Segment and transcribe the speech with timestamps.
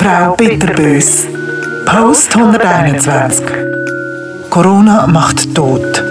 [0.00, 1.26] Frau Bitterbös.
[1.84, 3.44] Post 121.
[4.48, 6.04] Corona macht tot.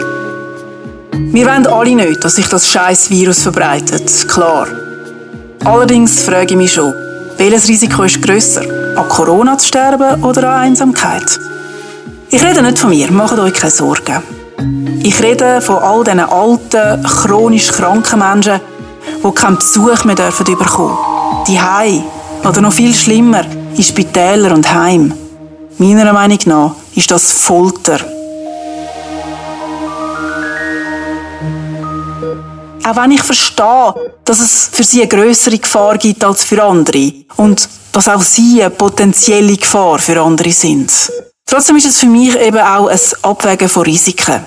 [1.13, 4.67] Wir wollen alle nicht, dass sich das scheiß Virus verbreitet, klar.
[5.63, 6.93] Allerdings frage ich mich schon,
[7.37, 8.63] welches Risiko ist grösser?
[8.97, 11.39] An Corona zu sterben oder an Einsamkeit?
[12.29, 14.21] Ich rede nicht von mir, macht euch keine Sorgen.
[15.01, 18.59] Ich rede von all diesen alten, chronisch kranken Menschen,
[19.23, 20.97] die keinen Besuch mehr dürfen bekommen.
[21.47, 22.03] Die Hei
[22.43, 23.45] oder noch viel schlimmer,
[23.77, 25.13] in Spitälern und Heim.
[25.77, 27.99] Meiner Meinung nach ist das Folter.
[32.83, 33.93] Auch wenn ich verstehe,
[34.25, 38.61] dass es für sie eine größere Gefahr gibt als für andere und dass auch sie
[38.61, 40.91] eine potenzielle Gefahr für andere sind.
[41.45, 44.45] Trotzdem ist es für mich eben auch ein Abwägen von Risiken.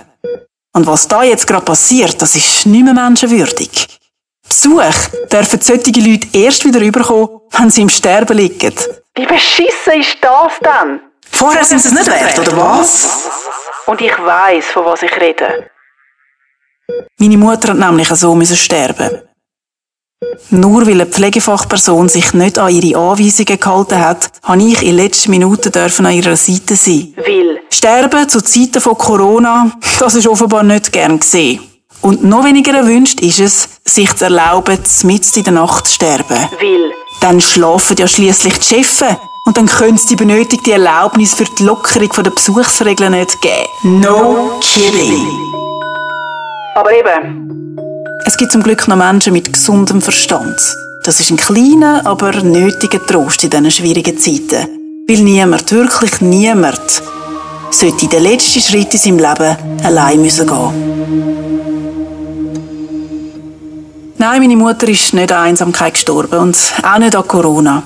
[0.73, 3.90] Und was da jetzt gerade passiert, das ist nicht mehr menschenwürdig.
[4.61, 8.75] Besuch dürfen solche Leute erst wieder rüberkommen, wenn sie im Sterben liegen.
[9.15, 11.01] Wie beschissen ist das denn?
[11.31, 13.29] Vorher sind sie es nicht wert, oder was?
[13.87, 15.71] Und ich weiß, von was ich rede.
[17.19, 19.23] Meine Mutter hat nämlich so müssen sterben.
[20.51, 25.30] Nur weil eine Pflegefachperson sich nicht an ihre Anweisungen gehalten hat, habe ich in letzten
[25.30, 27.15] Minuten dürfen an ihrer Seite sein.
[27.17, 27.61] Will.
[27.71, 31.61] Sterben zu Zeiten von Corona, das ist offenbar nicht gern gesehen.
[32.02, 36.49] Und noch weniger erwünscht ist es, sich zu erlauben, mitten in der Nacht zu sterben.
[36.60, 36.93] Will.
[37.21, 39.19] Dann schlafen ja schließlich die Chefe.
[39.46, 44.01] Und dann können sie die benötigte Erlaubnis für die Lockerung der Besuchsregeln nicht geben.
[44.01, 45.27] No kidding.
[46.74, 47.77] Aber eben,
[48.27, 50.57] Es gibt zum Glück noch Menschen mit gesundem Verstand.
[51.05, 54.68] Das ist ein kleiner, aber nötiger Trost in diesen schwierigen Zeiten.
[55.09, 57.02] Weil niemand, wirklich niemand,
[57.71, 61.70] sollte den letzten Schritt in seinem Leben allein müssen gehen.
[64.21, 67.82] Nein, meine Mutter ist nicht an Einsamkeit gestorben und auch nicht an Corona.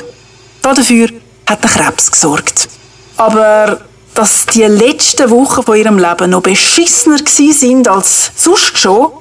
[0.62, 1.08] Dafür
[1.48, 2.68] hat der Krebs gesorgt.
[3.16, 3.78] Aber
[4.14, 9.12] dass die letzten Wochen von ihrem Leben noch beschissener sind als sonst schon,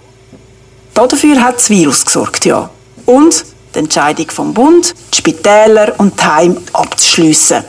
[0.96, 2.72] Dafür hat das Virus gesorgt, ja.
[3.06, 3.46] Und
[3.76, 7.64] die Entscheidung vom Bund, die Spitäler und die Heime abzuschliessen.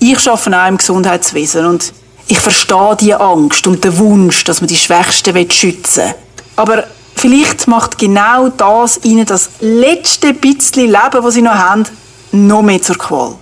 [0.00, 1.92] Ich arbeite auch im Gesundheitswesen und
[2.26, 6.14] ich verstehe die Angst und den Wunsch, dass man die Schwächsten schützen will.
[6.56, 6.84] Aber
[7.20, 11.84] vielleicht macht genau das ihnen das letzte bisschen Leben, das sie noch haben,
[12.32, 13.34] noch mehr zur Qual.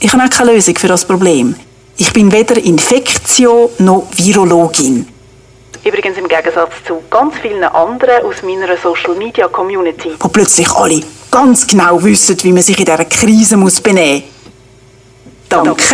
[0.00, 1.54] Ich habe auch keine Lösung für das Problem.
[1.96, 5.08] Ich bin weder Infektio noch Virologin.
[5.84, 10.12] übrigens im Gegensatz zu ganz vielen anderen aus meiner Social Media Community.
[10.20, 11.00] wo plötzlich alle
[11.30, 14.31] ganz genau wissen, wie man sich in dieser Krise muss benehmen muss.
[15.52, 15.84] Danke.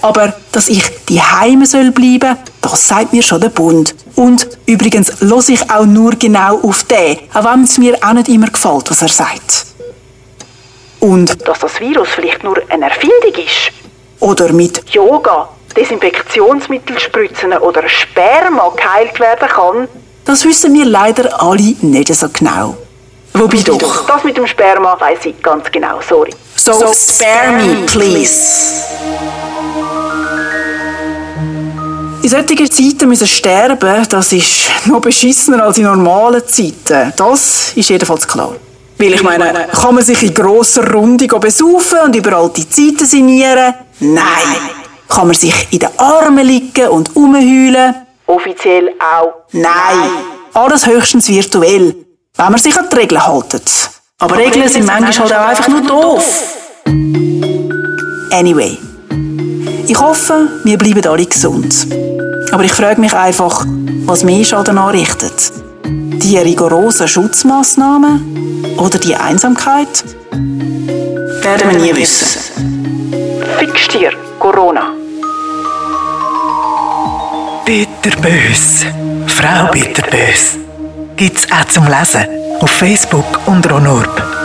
[0.00, 3.94] Aber dass ich die Heime soll bleiben, das sagt mir schon der Bund.
[4.16, 8.28] Und übrigens los ich auch nur genau auf den, auch wenn es mir auch nicht
[8.28, 9.66] immer gefällt, was er sagt.
[11.00, 13.72] Und Dass das Virus vielleicht nur eine Erfindung ist.
[14.20, 19.88] oder mit Yoga, Desinfektionsmittel spritzen oder Sperma geheilt werden kann.
[20.24, 22.76] das wissen wir leider alle nicht so genau.
[23.34, 24.06] Wobei doch.
[24.06, 26.32] Das mit dem Sperma weiß ich ganz genau, sorry.
[26.56, 28.84] So, spare me, please.
[32.22, 37.12] In solchen Zeiten müssen sterben, das ist noch beschissener als in normalen Zeiten.
[37.16, 38.54] Das ist jedenfalls klar.
[38.98, 43.04] Weil ich meine, kann man sich in grosser Runde go besaufen und über alte Zeiten
[43.04, 43.74] sinnieren?
[43.98, 44.22] Nein.
[45.08, 47.94] Kann man sich in den Armen liegen und umheulen?
[48.26, 49.32] Offiziell auch.
[49.50, 50.10] Nein.
[50.54, 52.01] Alles höchstens virtuell,
[52.42, 53.90] wenn man sich an die Regeln hält.
[54.18, 56.56] Aber Regeln sind manchmal halt auch einfach nur doof.
[58.32, 58.78] Anyway.
[59.86, 61.86] Ich hoffe, wir bleiben alle gesund.
[62.50, 63.64] Aber ich frage mich einfach,
[64.06, 65.52] was mehr Schaden anrichtet.
[65.84, 70.04] Die rigorosen Schutzmaßnahmen oder die Einsamkeit?
[70.32, 72.40] Werden wir nie wissen.
[73.58, 74.10] Fix dir,
[74.40, 74.92] Corona.
[77.64, 78.86] Bitterbös.
[79.26, 80.61] Frau Bitterbös.
[81.16, 82.26] Gibt's auch zum Lesen
[82.60, 84.41] auf Facebook und Ronorb.